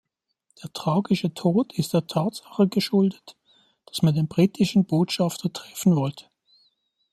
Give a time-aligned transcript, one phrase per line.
[0.63, 3.37] Der tragische Tod ist der Tatsache geschuldet,
[3.85, 6.25] dass man den britischen Botschafter treffen wollte.